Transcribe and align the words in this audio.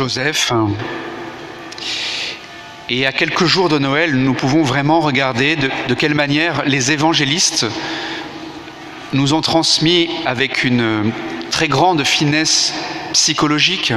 Joseph. 0.00 0.50
Et 2.88 3.04
à 3.04 3.12
quelques 3.12 3.44
jours 3.44 3.68
de 3.68 3.78
Noël, 3.78 4.14
nous 4.14 4.32
pouvons 4.32 4.62
vraiment 4.62 5.00
regarder 5.00 5.56
de, 5.56 5.68
de 5.88 5.94
quelle 5.94 6.14
manière 6.14 6.62
les 6.64 6.90
évangélistes 6.90 7.66
nous 9.12 9.34
ont 9.34 9.42
transmis 9.42 10.08
avec 10.24 10.64
une 10.64 11.12
très 11.50 11.68
grande 11.68 12.04
finesse 12.04 12.72
psychologique, 13.12 13.92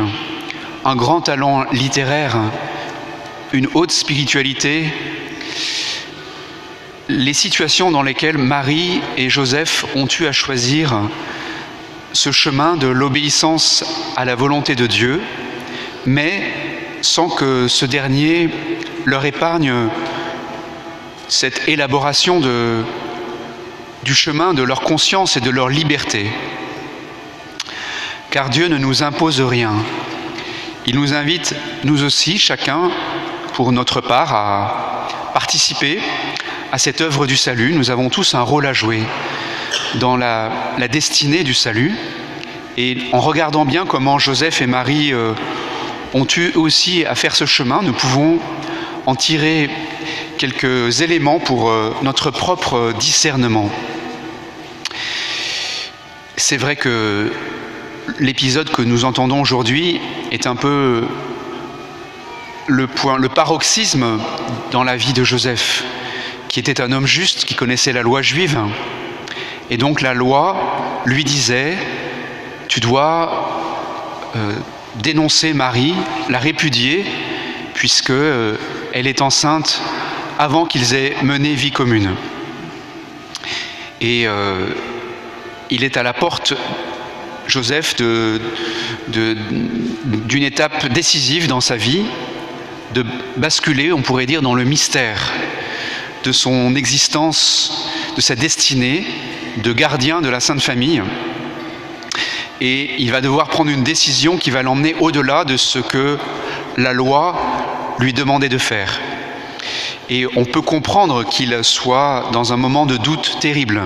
un 0.83 0.97
grand 0.97 1.21
talent 1.21 1.63
littéraire, 1.71 2.35
une 3.53 3.69
haute 3.73 3.91
spiritualité, 3.91 4.87
les 7.07 7.33
situations 7.33 7.91
dans 7.91 8.03
lesquelles 8.03 8.37
Marie 8.37 8.99
et 9.15 9.29
Joseph 9.29 9.85
ont 9.95 10.09
eu 10.19 10.25
à 10.25 10.33
choisir 10.33 10.99
ce 12.11 12.33
chemin 12.33 12.75
de 12.75 12.87
l'obéissance 12.87 13.85
à 14.17 14.25
la 14.25 14.35
volonté 14.35 14.75
de 14.75 14.85
Dieu, 14.85 15.21
mais 16.05 16.43
sans 17.01 17.29
que 17.29 17.67
ce 17.67 17.85
dernier 17.85 18.49
leur 19.05 19.25
épargne 19.25 19.89
cette 21.27 21.67
élaboration 21.67 22.41
du 24.03 24.13
chemin 24.13 24.53
de 24.53 24.63
leur 24.63 24.81
conscience 24.81 25.37
et 25.37 25.41
de 25.41 25.49
leur 25.49 25.69
liberté. 25.69 26.29
Car 28.29 28.49
Dieu 28.49 28.67
ne 28.67 28.77
nous 28.77 29.03
impose 29.03 29.41
rien. 29.41 29.73
Il 30.85 30.95
nous 30.95 31.13
invite, 31.13 31.55
nous 31.83 32.03
aussi, 32.03 32.37
chacun, 32.37 32.91
pour 33.53 33.71
notre 33.71 34.01
part, 34.01 34.33
à 34.33 35.07
participer 35.33 35.99
à 36.71 36.77
cette 36.77 37.01
œuvre 37.01 37.25
du 37.25 37.37
salut. 37.37 37.73
Nous 37.73 37.89
avons 37.89 38.09
tous 38.09 38.35
un 38.35 38.41
rôle 38.41 38.65
à 38.65 38.73
jouer 38.73 39.03
dans 39.95 40.17
la, 40.17 40.51
la 40.77 40.87
destinée 40.87 41.43
du 41.43 41.53
salut. 41.53 41.95
Et 42.77 42.97
en 43.11 43.19
regardant 43.19 43.65
bien 43.65 43.85
comment 43.85 44.17
Joseph 44.17 44.61
et 44.61 44.67
Marie 44.67 45.13
euh, 45.13 45.33
ont 46.13 46.27
eu 46.37 46.51
aussi 46.55 47.05
à 47.05 47.15
faire 47.15 47.35
ce 47.35 47.45
chemin, 47.45 47.81
nous 47.81 47.93
pouvons 47.93 48.39
en 49.05 49.15
tirer 49.15 49.69
quelques 50.37 51.01
éléments 51.01 51.39
pour 51.39 51.69
euh, 51.69 51.93
notre 52.03 52.31
propre 52.31 52.93
discernement. 52.99 53.69
C'est 56.37 56.57
vrai 56.57 56.75
que 56.75 57.31
l'épisode 58.19 58.69
que 58.69 58.81
nous 58.81 59.05
entendons 59.05 59.41
aujourd'hui 59.41 59.99
est 60.31 60.47
un 60.47 60.55
peu 60.55 61.03
le, 62.67 62.87
paroxysme 63.29 64.19
dans 64.71 64.83
la 64.83 64.95
vie 64.95 65.13
de 65.13 65.23
Joseph, 65.23 65.83
qui 66.49 66.59
était 66.59 66.81
un 66.81 66.91
homme 66.91 67.07
juste, 67.07 67.45
qui 67.45 67.55
connaissait 67.55 67.93
la 67.93 68.01
loi 68.01 68.21
juive. 68.21 68.59
Et 69.69 69.77
donc 69.77 70.01
la 70.01 70.13
loi 70.13 71.01
lui 71.05 71.23
disait, 71.23 71.77
tu 72.67 72.79
dois 72.79 73.49
euh, 74.35 74.53
dénoncer 74.95 75.53
Marie, 75.53 75.93
la 76.29 76.39
répudier, 76.39 77.05
puisque 77.73 78.09
euh, 78.11 78.55
elle 78.93 79.07
est 79.07 79.21
enceinte 79.21 79.81
avant 80.39 80.65
qu'ils 80.65 80.93
aient 80.93 81.15
mené 81.23 81.53
vie 81.53 81.71
commune. 81.71 82.11
Et 84.01 84.27
euh, 84.27 84.67
il 85.69 85.83
est 85.83 85.97
à 85.97 86.03
la 86.03 86.13
porte, 86.13 86.53
Joseph, 87.47 87.95
d'une 89.07 90.43
étape 90.43 90.87
décisive 90.87 91.47
dans 91.47 91.61
sa 91.61 91.75
vie, 91.75 92.03
de 92.93 93.05
basculer, 93.37 93.91
on 93.91 94.01
pourrait 94.01 94.25
dire, 94.25 94.41
dans 94.41 94.55
le 94.55 94.63
mystère 94.63 95.31
de 96.23 96.31
son 96.31 96.75
existence, 96.75 97.89
de 98.15 98.21
sa 98.21 98.35
destinée, 98.35 99.05
de 99.57 99.73
gardien 99.73 100.21
de 100.21 100.29
la 100.29 100.39
Sainte 100.39 100.61
Famille. 100.61 101.01
Et 102.61 102.95
il 102.99 103.11
va 103.11 103.21
devoir 103.21 103.49
prendre 103.49 103.71
une 103.71 103.83
décision 103.83 104.37
qui 104.37 104.51
va 104.51 104.63
l'emmener 104.63 104.95
au-delà 104.99 105.43
de 105.43 105.57
ce 105.57 105.79
que 105.79 106.17
la 106.77 106.93
loi 106.93 107.35
lui 107.99 108.13
demandait 108.13 108.49
de 108.49 108.57
faire. 108.57 108.99
Et 110.09 110.25
on 110.35 110.45
peut 110.45 110.61
comprendre 110.61 111.23
qu'il 111.23 111.63
soit 111.63 112.29
dans 112.31 112.53
un 112.53 112.57
moment 112.57 112.85
de 112.85 112.97
doute 112.97 113.37
terrible. 113.39 113.81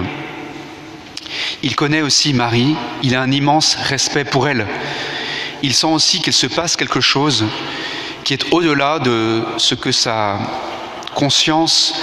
Il 1.64 1.76
connaît 1.76 2.02
aussi 2.02 2.34
Marie, 2.34 2.76
il 3.04 3.16
a 3.16 3.22
un 3.22 3.32
immense 3.32 3.76
respect 3.76 4.26
pour 4.26 4.48
elle. 4.48 4.68
Il 5.64 5.74
sent 5.74 5.88
aussi 5.88 6.22
qu'il 6.22 6.34
se 6.34 6.48
passe 6.48 6.76
quelque 6.76 7.02
chose 7.02 7.46
qui 8.24 8.34
est 8.34 8.52
au-delà 8.52 9.00
de 9.00 9.44
ce 9.58 9.74
que 9.74 9.92
sa 9.92 10.38
conscience, 11.16 11.94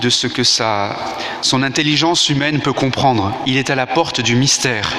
de 0.00 0.08
ce 0.08 0.26
que 0.26 0.44
sa, 0.44 0.96
son 1.42 1.62
intelligence 1.62 2.28
humaine 2.28 2.60
peut 2.60 2.72
comprendre. 2.72 3.32
Il 3.46 3.56
est 3.56 3.70
à 3.70 3.74
la 3.74 3.86
porte 3.86 4.20
du 4.20 4.36
mystère 4.36 4.92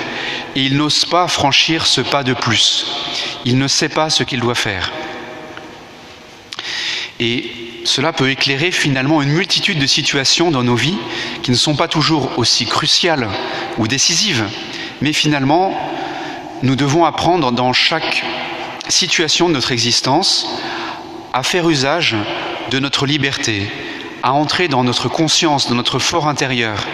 et 0.55 0.63
il 0.63 0.77
n'ose 0.77 1.05
pas 1.05 1.27
franchir 1.27 1.85
ce 1.85 2.01
pas 2.01 2.23
de 2.23 2.33
plus. 2.33 2.85
Il 3.43 3.57
ne 3.57 3.67
sait 3.67 3.89
pas 3.89 4.09
ce 4.09 4.23
qu'il 4.23 4.39
doit 4.39 4.55
faire. 4.55 4.91
Et 7.19 7.51
cela 7.83 8.13
peut 8.13 8.29
éclairer 8.29 8.71
finalement 8.71 9.21
une 9.21 9.29
multitude 9.29 9.79
de 9.79 9.85
situations 9.85 10.51
dans 10.51 10.63
nos 10.63 10.75
vies 10.75 10.97
qui 11.43 11.51
ne 11.51 11.55
sont 11.55 11.75
pas 11.75 11.87
toujours 11.87 12.37
aussi 12.37 12.65
cruciales 12.65 13.27
ou 13.77 13.87
décisives, 13.87 14.45
mais 15.01 15.13
finalement, 15.13 15.77
nous 16.63 16.75
devons 16.75 17.05
apprendre 17.05 17.51
dans 17.51 17.73
chaque 17.73 18.23
situation 18.87 19.49
de 19.49 19.53
notre 19.53 19.71
existence 19.71 20.47
à 21.33 21.43
faire 21.43 21.69
usage 21.69 22.15
de 22.71 22.79
notre 22.79 23.05
liberté, 23.05 23.69
à 24.23 24.33
entrer 24.33 24.67
dans 24.67 24.83
notre 24.83 25.09
conscience, 25.09 25.67
dans 25.67 25.75
notre 25.75 25.99
fort 25.99 26.27
intérieur, 26.27 26.87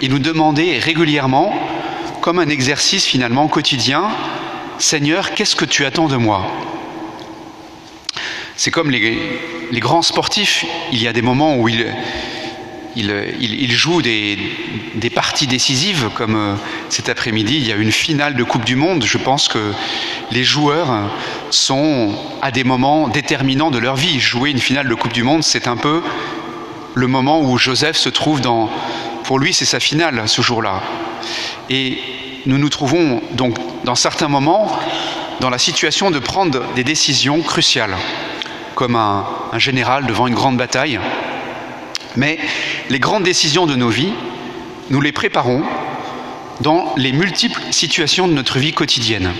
et 0.00 0.08
nous 0.08 0.18
demander 0.18 0.78
régulièrement, 0.78 1.52
comme 2.20 2.38
un 2.38 2.48
exercice 2.48 3.04
finalement 3.04 3.48
quotidien, 3.48 4.08
Seigneur, 4.78 5.34
qu'est-ce 5.34 5.56
que 5.56 5.64
tu 5.64 5.84
attends 5.84 6.08
de 6.08 6.16
moi? 6.16 6.46
C'est 8.56 8.70
comme 8.70 8.90
les, 8.90 9.40
grands 9.74 10.02
sportifs, 10.02 10.64
il 10.92 11.02
y 11.02 11.06
a 11.06 11.12
des 11.12 11.22
moments 11.22 11.56
où 11.56 11.68
ils 11.68 13.72
jouent 13.72 14.02
des, 14.02 14.38
des, 14.96 15.10
parties 15.10 15.46
décisives, 15.46 16.10
comme 16.14 16.34
euh, 16.34 16.54
cet 16.88 17.08
après-midi, 17.08 17.56
il 17.56 17.66
y 17.66 17.72
a 17.72 17.76
une 17.76 17.92
finale 17.92 18.34
de 18.34 18.42
Coupe 18.42 18.64
du 18.64 18.74
Monde. 18.74 19.04
Je 19.04 19.18
pense 19.18 19.48
que 19.48 19.72
les 20.32 20.42
joueurs 20.42 20.88
sont 21.50 22.14
à 22.42 22.50
des 22.50 22.64
moments 22.64 23.08
déterminants 23.08 23.70
de 23.70 23.78
leur 23.78 23.94
vie. 23.94 24.18
Jouer 24.18 24.50
une 24.50 24.58
finale 24.58 24.88
de 24.88 24.94
Coupe 24.94 25.12
du 25.12 25.22
Monde, 25.22 25.44
c'est 25.44 25.68
un 25.68 25.76
peu 25.76 26.02
le 26.94 27.06
moment 27.06 27.40
où 27.40 27.56
Joseph 27.58 27.96
se 27.96 28.08
trouve 28.08 28.40
dans... 28.40 28.68
Pour 29.22 29.38
lui, 29.38 29.54
c'est 29.54 29.64
sa 29.64 29.78
finale 29.78 30.24
ce 30.26 30.42
jour-là. 30.42 30.82
Et 31.70 31.98
nous 32.46 32.58
nous 32.58 32.68
trouvons 32.68 33.20
donc 33.32 33.56
dans 33.84 33.94
certains 33.94 34.28
moments 34.28 34.78
dans 35.40 35.50
la 35.50 35.58
situation 35.58 36.10
de 36.10 36.18
prendre 36.18 36.62
des 36.74 36.84
décisions 36.84 37.40
cruciales 37.42 37.96
comme 38.74 38.96
un, 38.96 39.24
général 39.58 40.06
devant 40.06 40.28
une 40.28 40.34
grande 40.34 40.56
bataille. 40.56 41.00
Mais 42.16 42.38
les 42.90 43.00
grandes 43.00 43.24
décisions 43.24 43.66
de 43.66 43.74
nos 43.74 43.88
vies, 43.88 44.12
nous 44.90 45.00
les 45.00 45.10
préparons 45.10 45.62
dans 46.60 46.94
les 46.96 47.12
multiples 47.12 47.60
situations 47.70 48.28
de 48.28 48.32
notre 48.32 48.58
vie 48.58 48.72
quotidienne, 48.72 49.32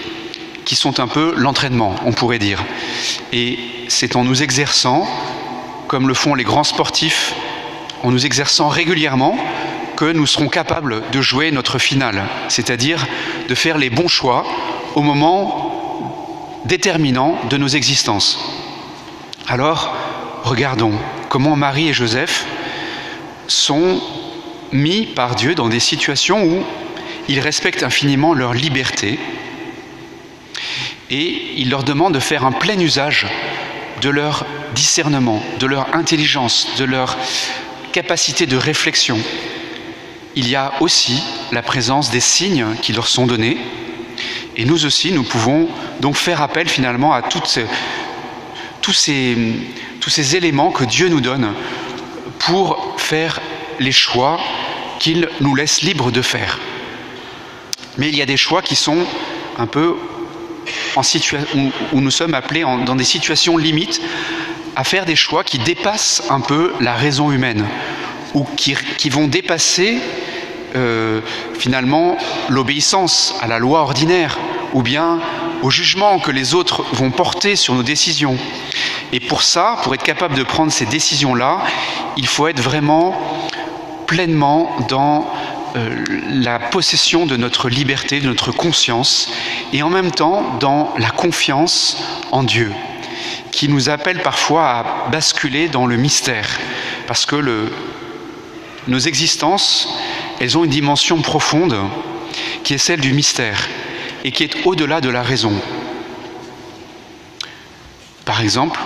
qui 0.65 0.75
sont 0.75 0.99
un 0.99 1.07
peu 1.07 1.35
l'entraînement, 1.37 1.95
on 2.05 2.13
pourrait 2.13 2.41
dire. 2.41 2.65
Et 3.33 3.59
c'est 3.87 4.17
en 4.17 4.25
nous 4.25 4.43
exerçant, 4.43 5.09
comme 5.87 6.09
le 6.09 6.15
font 6.15 6.35
les 6.35 6.45
grands 6.45 6.65
sportifs, 6.65 7.33
en 8.03 8.11
nous 8.11 8.27
exerçant 8.27 8.69
régulièrement, 8.69 9.37
que 9.99 10.13
nous 10.13 10.29
serons 10.29 10.49
capables 10.49 11.03
de 11.11 11.21
jouer 11.21 11.51
notre 11.51 11.81
finale, 11.81 12.23
c'est-à-dire 12.47 13.05
de 13.49 13.55
faire 13.57 13.79
les 13.79 13.91
bons 13.91 14.07
choix 14.07 14.47
au 14.95 15.03
moment 15.03 16.61
déterminant 16.67 17.37
de 17.51 17.57
nos 17.57 17.67
existences. 17.67 18.39
Alors, 19.49 19.93
regardons 20.45 20.93
comment 21.29 21.57
Marie 21.57 21.89
et 21.89 21.93
Joseph 21.93 22.47
sont 23.49 24.01
mis 24.71 25.05
par 25.05 25.35
Dieu 25.35 25.57
dans 25.57 25.69
des 25.69 25.81
situations 25.81 26.45
où 26.45 26.63
ils 27.29 27.41
respectent 27.41 27.83
infiniment 27.83 28.35
leur 28.35 28.55
liberté 28.55 29.19
et 31.11 31.55
il 31.57 31.71
leur 31.71 31.83
demande 31.83 32.15
de 32.15 32.21
faire 32.21 32.45
un 32.45 32.53
plein 32.53 32.79
usage 32.79 33.27
de 34.01 34.11
leur 34.11 34.47
discernement, 34.77 35.43
de 35.59 35.67
leur 35.67 35.93
intelligence, 35.97 36.69
de 36.79 36.85
leur 36.85 37.19
capacité 37.91 38.47
de 38.47 38.57
réflexion. 38.57 39.19
Il 40.39 40.49
y 40.49 40.55
a 40.55 40.73
aussi 40.79 41.21
la 41.51 41.63
présence 41.63 42.13
des 42.13 42.21
signes 42.21 42.77
qui 42.81 42.93
leur 42.93 43.09
sont 43.09 43.27
donnés 43.27 43.59
et 44.57 44.65
nous 44.65 44.87
aussi, 44.87 45.11
nous 45.11 45.25
pouvons 45.25 45.69
donc 45.99 46.15
faire 46.15 46.43
appel 46.43 46.69
finalement 46.69 47.13
à 47.13 47.23
tous 47.23 47.45
ces, 48.93 50.37
éléments 50.37 50.71
que 50.71 50.85
Dieu 50.85 51.09
nous 51.09 51.21
donne 51.21 51.53
pour 52.39 52.95
faire 52.99 53.41
les 53.81 53.91
choix 53.91 54.39
qu'il 55.01 55.29
nous 55.41 55.57
laisse 55.57 55.83
libres 55.83 56.13
de 56.13 56.23
faire. 56.23 56.61
Mais 57.97 58.09
il 58.09 58.15
y 58.15 58.23
a 58.23 58.27
des 58.27 58.37
choix 58.37 58.63
qui 58.63 58.77
sont 58.77 59.05
un 59.59 59.67
peu 59.67 59.97
où, 61.93 62.01
nous 62.01 62.13
sommes 62.13 62.35
appelés 62.35 62.63
dans 62.87 62.95
des 62.95 63.03
situations 63.03 63.57
limites 63.57 64.01
à 64.77 64.85
faire 64.85 65.05
des 65.05 65.17
choix 65.17 65.43
qui 65.43 65.59
dépassent 65.59 66.23
un 66.31 66.41
peu 66.41 66.75
la 66.81 66.95
raison 66.95 67.33
humaine 67.33 67.67
ou 68.35 68.45
qui, 68.57 69.09
vont 69.09 69.27
dépasser 69.27 69.99
euh, 70.77 71.21
finalement 71.59 72.17
l'obéissance 72.49 73.35
à 73.41 73.47
la 73.47 73.59
loi 73.59 73.81
ordinaire 73.81 74.39
ou 74.75 74.83
bien 74.83 75.21
au 75.63 75.71
jugement 75.71 76.19
que 76.19 76.31
les 76.31 76.55
autres 76.55 76.85
vont 76.93 77.11
porter 77.11 77.57
sur 77.57 77.75
nos 77.75 77.83
décisions. 77.83 78.37
Et 79.13 79.21
pour 79.21 79.43
ça, 79.43 79.79
pour 79.83 79.95
être 79.95 80.03
capable 80.03 80.35
de 80.35 80.43
prendre 80.43 80.71
ces 80.71 80.87
décisions-là, 80.87 81.61
il 82.17 82.27
faut 82.27 82.47
être 82.47 82.61
vraiment 82.61 83.19
pleinement 84.07 84.71
dans 84.89 85.27
euh, 85.77 86.05
la 86.31 86.59
possession 86.59 87.27
de 87.27 87.37
notre 87.37 87.69
liberté, 87.69 88.21
de 88.21 88.27
notre 88.27 88.53
conscience, 88.53 89.31
et 89.73 89.83
en 89.83 89.91
même 89.91 90.11
temps 90.11 90.59
dans 90.61 90.95
la 90.99 91.11
confiance 91.11 92.03
en 92.33 92.43
Dieu, 92.43 92.73
qui 93.51 93.69
nous 93.69 93.89
appelle 93.89 94.23
parfois 94.23 94.65
à 94.69 95.11
basculer 95.11 95.69
dans 95.69 95.87
le 95.87 95.97
mystère, 95.97 96.49
parce 97.07 97.27
que 97.27 97.37
le, 97.37 97.71
nos 98.89 98.99
existences, 98.99 99.89
elles 100.41 100.57
ont 100.59 100.65
une 100.65 100.71
dimension 100.71 101.21
profonde 101.21 101.77
qui 102.65 102.75
est 102.75 102.79
celle 102.79 103.01
du 103.01 103.13
mystère 103.13 103.69
et 104.25 104.33
qui 104.33 104.43
est 104.45 104.67
au-delà 104.67 105.01
de 105.01 105.09
la 105.09 105.23
raison. 105.23 105.53
Par 108.25 108.41
exemple, 108.41 108.81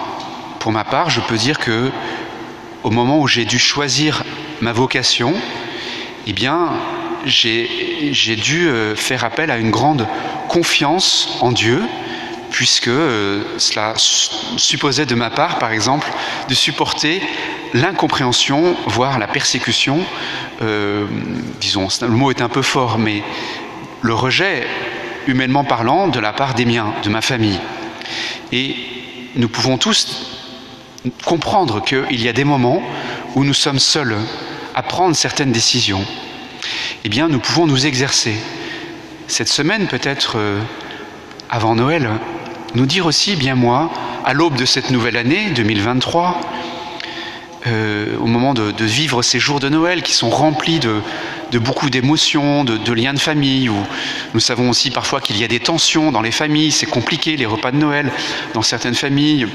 pour 0.59 0.73
ma 0.73 0.85
part, 0.85 1.11
je 1.11 1.21
peux 1.21 1.37
dire 1.37 1.59
que 1.59 1.91
au 2.83 2.91
moment 2.91 3.21
où 3.21 3.29
j'ai 3.29 3.45
dû 3.45 3.59
choisir 3.59 4.25
ma 4.61 4.73
vocation, 4.73 5.35
eh 6.27 6.33
bien, 6.33 6.73
j'ai 7.25 8.37
dû 8.37 8.69
euh, 8.69 8.95
faire 8.97 9.25
appel 9.25 9.51
à 9.51 9.57
une 9.57 9.71
grande 9.71 10.07
confiance 10.49 11.39
en 11.41 11.53
Dieu, 11.53 11.83
puisque 12.53 12.89
euh, 12.89 13.43
cela 13.59 13.95
supposait 13.97 15.07
de 15.07 15.15
ma 15.15 15.31
part, 15.31 15.59
par 15.59 15.73
exemple, 15.73 16.07
de 16.49 16.55
supporter 16.55 17.21
l'incompréhension, 17.75 18.77
voire 18.87 19.19
la 19.19 19.27
persécution, 19.27 20.01
euh, 20.61 21.07
disons, 21.61 21.89
le 22.03 22.09
mot 22.09 22.31
est 22.31 22.43
un 22.43 22.51
peu 22.51 22.63
fort, 22.63 22.99
mais 22.99 23.23
le 24.03 24.15
rejet, 24.15 24.67
humainement 25.27 25.65
parlant, 25.65 26.09
de 26.09 26.21
la 26.21 26.33
part 26.33 26.55
des 26.55 26.67
miens, 26.67 26.93
de 27.03 27.09
ma 27.09 27.23
famille. 27.23 27.59
Et 28.53 28.77
nous 29.37 29.49
pouvons 29.49 29.79
tous 29.79 30.27
comprendre 31.25 31.83
qu'il 31.83 32.21
y 32.21 32.29
a 32.29 32.33
des 32.33 32.45
moments 32.45 32.83
où 33.35 33.45
nous 33.45 33.55
sommes 33.55 33.79
seuls 33.79 34.17
à 34.75 34.83
prendre 34.83 35.17
certaines 35.17 35.53
décisions. 35.53 36.05
Eh 37.05 37.09
bien, 37.09 37.29
nous 37.29 37.41
pouvons 37.41 37.67
nous 37.67 37.87
exercer. 37.87 38.35
Cette 39.27 39.49
semaine, 39.49 39.87
peut-être 39.87 40.35
euh, 40.37 40.61
avant 41.49 41.75
Noël, 41.75 42.11
nous 42.75 42.87
dire 42.87 43.07
aussi, 43.07 43.37
bien 43.37 43.55
moi, 43.55 43.91
à 44.25 44.33
l'aube 44.33 44.57
de 44.57 44.65
cette 44.65 44.91
nouvelle 44.91 45.17
année 45.17 45.51
2023, 45.51 46.41
euh, 47.67 48.17
au 48.19 48.27
moment 48.27 48.55
de, 48.55 48.73
vivre 48.85 49.23
ces 49.23 49.39
jours 49.39 49.61
de 49.61 49.69
Noël 49.69 50.03
qui 50.03 50.15
sont 50.15 50.31
remplis 50.31 50.81
de, 50.81 51.59
beaucoup 51.59 51.91
d'émotions, 51.91 52.65
de, 52.65 52.93
liens 52.93 53.15
de 53.15 53.19
famille, 53.19 53.69
où 53.69 53.77
nous 54.35 54.41
savons 54.41 54.71
aussi 54.71 54.91
parfois 54.91 55.21
qu'il 55.21 55.37
y 55.37 55.45
a 55.45 55.49
des 55.49 55.61
tensions 55.61 56.13
dans 56.13 56.23
les 56.23 56.33
familles, 56.33 56.73
c'est 56.73 56.87
compliqué 56.87 57.37
les 57.37 57.47
repas 57.47 57.71
de 57.73 57.77
Noël 57.77 58.11
dans 58.55 58.63
certaines 58.63 58.95
familles. 58.95 59.47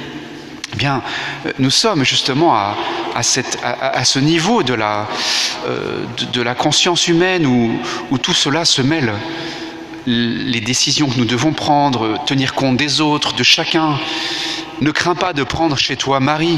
Eh 0.73 0.75
bien, 0.75 1.01
euh, 1.45 1.51
nous 1.59 1.71
sommes 1.71 2.03
justement 2.03 2.55
à, 2.55 2.75
ce 3.23 4.19
niveau 4.19 4.61
de 4.61 4.73
la, 4.75 5.07
euh, 5.67 6.53
conscience 6.57 7.07
humaine 7.07 7.45
où 7.45 8.17
tout 8.19 8.33
cela 8.33 8.63
se 8.63 8.81
mêle 8.81 9.11
les 10.07 10.61
décisions 10.61 11.09
que 11.09 11.17
nous 11.17 11.25
devons 11.25 11.51
prendre, 11.51 12.23
tenir 12.25 12.53
compte 12.53 12.77
des 12.77 13.01
autres, 13.01 13.35
de 13.35 13.43
chacun. 13.43 13.99
Ne 14.79 14.91
crains 14.91 15.15
pas 15.15 15.33
de 15.33 15.43
prendre 15.43 15.77
chez 15.77 15.97
toi 15.97 16.21
Marie, 16.21 16.57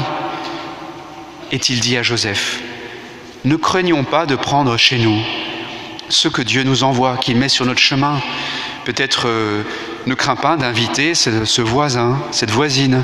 est-il 1.50 1.80
dit 1.80 1.96
à 1.96 2.02
Joseph. 2.02 2.60
Ne 3.44 3.56
craignons 3.56 4.04
pas 4.04 4.24
de 4.26 4.36
prendre 4.36 4.76
chez 4.76 4.98
nous 4.98 5.18
ce 6.08 6.28
que 6.28 6.42
Dieu 6.42 6.62
nous 6.62 6.84
envoie, 6.84 7.16
qu'il 7.16 7.36
met 7.36 7.48
sur 7.48 7.66
notre 7.66 7.80
chemin. 7.80 8.20
Peut-être 8.84 9.24
euh, 9.26 9.62
ne 10.06 10.14
crains 10.14 10.36
pas 10.36 10.56
d'inviter 10.56 11.14
ce, 11.14 11.60
voisin, 11.60 12.20
cette 12.30 12.50
voisine 12.50 13.02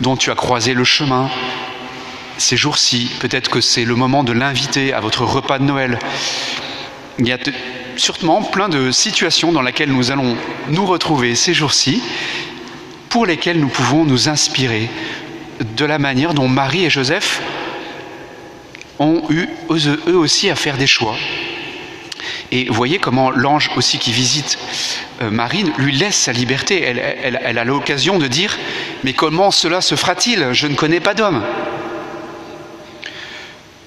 dont 0.00 0.16
tu 0.16 0.30
as 0.30 0.34
croisé 0.34 0.74
le 0.74 0.84
chemin 0.84 1.28
ces 2.38 2.56
jours-ci. 2.56 3.10
Peut-être 3.20 3.50
que 3.50 3.60
c'est 3.60 3.84
le 3.84 3.94
moment 3.94 4.24
de 4.24 4.32
l'inviter 4.32 4.92
à 4.92 5.00
votre 5.00 5.24
repas 5.24 5.58
de 5.58 5.64
Noël. 5.64 5.98
Sûrement 7.96 8.42
plein 8.42 8.68
de 8.68 8.90
situations 8.90 9.52
dans 9.52 9.62
lesquelles 9.62 9.92
nous 9.92 10.10
allons 10.10 10.36
nous 10.68 10.86
retrouver 10.86 11.34
ces 11.34 11.54
jours-ci, 11.54 12.02
pour 13.08 13.26
lesquelles 13.26 13.60
nous 13.60 13.68
pouvons 13.68 14.04
nous 14.04 14.28
inspirer 14.28 14.88
de 15.76 15.84
la 15.84 15.98
manière 15.98 16.34
dont 16.34 16.48
Marie 16.48 16.84
et 16.84 16.90
Joseph 16.90 17.42
ont 18.98 19.22
eu 19.30 19.48
eux 19.70 20.16
aussi 20.16 20.50
à 20.50 20.54
faire 20.54 20.76
des 20.76 20.86
choix. 20.86 21.16
Et 22.50 22.66
voyez 22.70 22.98
comment 22.98 23.30
l'ange 23.30 23.70
aussi 23.76 23.98
qui 23.98 24.12
visite 24.12 24.58
euh, 25.22 25.30
Marie 25.30 25.64
lui 25.78 25.92
laisse 25.92 26.16
sa 26.16 26.32
liberté. 26.32 26.82
Elle 26.82 27.58
a 27.58 27.64
l'occasion 27.64 28.18
de 28.18 28.26
dire, 28.26 28.58
mais 29.04 29.14
comment 29.14 29.50
cela 29.50 29.80
se 29.80 29.94
fera-t-il? 29.94 30.52
Je 30.52 30.66
ne 30.66 30.74
connais 30.74 31.00
pas 31.00 31.14
d'homme. 31.14 31.42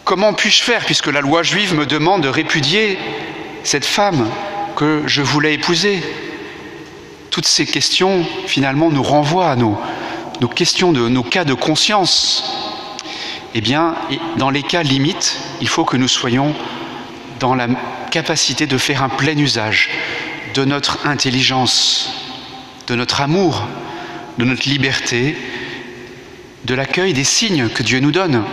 Comment 0.03 0.33
puis-je 0.33 0.63
faire 0.63 0.85
puisque 0.85 1.07
la 1.07 1.21
loi 1.21 1.41
juive 1.41 1.73
me 1.75 1.85
demande 1.85 2.21
de 2.21 2.27
répudier 2.27 2.97
cette 3.65 3.85
femme 3.85 4.29
que 4.75 5.03
je 5.07 5.21
voulais 5.21 5.55
épouser 5.55 6.01
Toutes 7.31 7.47
ces 7.47 7.65
questions 7.65 8.23
finalement 8.45 8.91
nous 8.91 9.03
renvoient 9.03 9.49
à 9.49 9.55
nos, 9.55 9.77
questions, 10.55 10.93
de 10.93 11.09
nos 11.09 11.23
cas 11.23 11.43
de 11.43 11.53
conscience, 11.53 12.43
eh 13.55 13.61
bien, 13.61 13.95
dans 14.37 14.51
les 14.51 14.61
cas 14.61 14.83
limites, 14.83 15.37
il 15.61 15.67
faut 15.67 15.83
que 15.83 15.97
nous 15.97 16.07
soyons 16.07 16.53
dans 17.39 17.55
la 17.55 17.67
capacité 18.11 18.67
de 18.67 18.77
faire 18.77 19.03
un 19.03 19.09
plein 19.09 19.37
usage 19.37 19.89
de 20.53 20.63
notre 20.63 21.05
intelligence, 21.05 22.13
de 22.87 22.95
notre 22.95 23.21
amour, 23.21 23.67
de 24.37 24.45
notre 24.45 24.69
liberté, 24.69 25.35
de 26.65 26.75
l'accueil 26.75 27.13
des 27.13 27.23
signes 27.23 27.69
que 27.69 27.83
Dieu 27.83 27.99
nous 27.99 28.11
donne. 28.11 28.43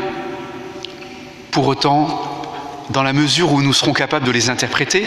Pour 1.50 1.66
autant, 1.66 2.31
dans 2.92 3.02
la 3.02 3.12
mesure 3.12 3.52
où 3.52 3.62
nous 3.62 3.72
serons 3.72 3.92
capables 3.92 4.26
de 4.26 4.30
les 4.30 4.50
interpréter, 4.50 5.06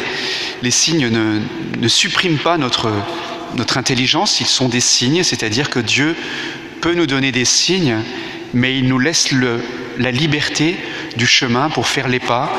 les 0.62 0.72
signes 0.72 1.10
ne, 1.10 1.88
suppriment 1.88 2.38
pas 2.38 2.58
notre, 2.58 2.92
intelligence, 3.78 4.42
ils 4.42 4.48
sont 4.48 4.68
des 4.68 4.80
signes, 4.80 5.24
c'est-à-dire 5.24 5.70
que 5.70 5.80
Dieu 5.80 6.16
peut 6.82 6.94
nous 6.94 7.08
donner 7.08 7.32
des 7.32 7.46
signes, 7.46 7.98
mais 8.54 8.78
il 8.78 8.88
nous 8.88 9.00
laisse 9.00 9.30
la 9.98 10.12
liberté 10.12 10.76
du 11.16 11.28
chemin 11.28 11.70
pour 11.70 11.88
faire 11.88 12.08
les 12.08 12.20
pas 12.20 12.52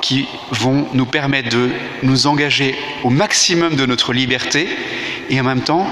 qui 0.00 0.26
vont 0.50 0.86
nous 0.94 1.06
permettre 1.06 1.50
de 1.50 1.68
nous 2.02 2.26
engager 2.26 2.74
au 3.04 3.10
maximum 3.10 3.76
de 3.76 3.84
notre 3.84 4.12
liberté 4.12 4.66
et 5.28 5.38
en 5.40 5.44
même 5.44 5.60
temps 5.60 5.86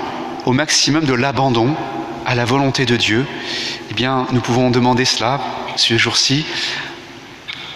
au 0.47 0.53
maximum 0.53 1.05
de 1.05 1.13
l'abandon 1.13 1.77
à 2.25 2.35
la 2.35 2.47
volonté 2.47 2.87
de 2.87 2.97
Dieu. 2.97 3.27
Eh 3.91 3.95
bien, 3.95 4.27
nous 4.33 4.41
pouvons 4.41 4.71
demander 4.71 5.05
cela 5.05 5.41
ce 5.77 5.97
jour-ci 5.99 6.47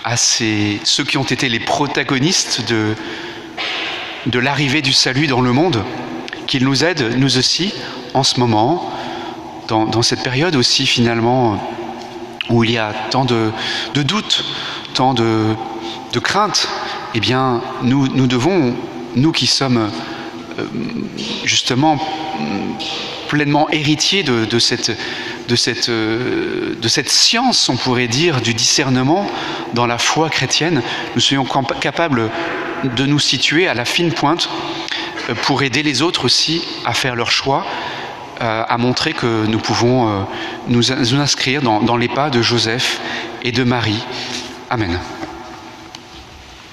à 0.05 0.17
ces, 0.17 0.81
ceux 0.85 1.05
qui 1.05 1.19
ont 1.19 1.25
été 1.25 1.49
les 1.49 1.61
protagonistes 1.61 2.69
de, 2.69 2.95
de 4.27 4.39
l'arrivée 4.39 4.83
du 4.83 4.93
salut 4.93 5.27
dans 5.27 5.41
le 5.41 5.53
monde, 5.53 5.83
qu'ils 6.47 6.65
nous 6.65 6.85
aident, 6.85 7.15
nous 7.17 7.39
aussi, 7.39 7.73
en 8.15 8.23
ce 8.23 8.39
moment, 8.41 8.93
dans, 9.69 10.03
cette 10.03 10.23
période 10.23 10.55
aussi 10.55 10.87
finalement 10.87 11.59
où 12.51 12.63
il 12.63 12.73
y 12.73 12.79
a 12.79 12.93
tant 13.11 13.25
de, 13.25 13.51
doutes, 13.95 14.45
tant 14.93 15.15
de, 15.15 15.55
craintes, 16.23 16.69
eh 17.15 17.21
bien 17.21 17.63
nous, 17.83 18.07
nous, 18.09 18.27
devons, 18.27 18.75
nous 19.17 19.33
qui 19.33 19.47
sommes 19.47 19.91
euh, 20.59 20.65
justement 21.45 21.99
pleinement 23.29 23.71
héritiers 23.71 24.23
de, 24.23 24.59
cette, 24.59 24.93
de, 25.53 25.57
cette, 25.57 25.91
euh, 25.91 26.75
de 26.81 26.89
cette 26.89 27.11
science, 27.11 27.69
on 27.69 27.77
pourrait 27.77 28.09
dire, 28.09 28.41
du 28.41 28.55
discernement 28.55 29.31
dans 29.75 29.87
la 29.87 29.99
foi 29.99 30.31
chrétienne, 30.31 30.83
nous 31.15 31.21
soyons 31.21 31.45
capables 31.79 32.31
de 32.85 33.05
nous 33.05 33.19
situer 33.19 33.69
à 33.69 33.75
la 33.75 33.85
fine 33.85 34.13
pointe 34.13 34.49
euh, 35.29 35.35
pour 35.43 35.63
aider 35.63 35.83
les 35.83 36.01
autres 36.01 36.25
aussi 36.25 36.63
à 36.87 36.95
faire 36.95 37.15
leur 37.17 37.31
choix 37.31 37.67
euh, 38.41 38.65
à 38.67 38.79
montrer 38.79 39.13
que 39.13 39.45
nous 39.47 39.59
pouvons 39.59 40.27
nous 40.69 40.91
inscrire 41.15 41.61
dans 41.61 41.97
les 41.99 42.09
pas 42.09 42.31
de 42.31 42.41
Joseph 42.41 42.99
et 43.43 43.53
de 43.53 43.63
Marie. 43.63 44.03
Amen. 44.71 44.99